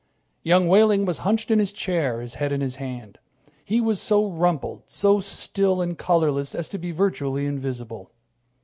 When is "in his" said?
1.51-1.71, 2.51-2.77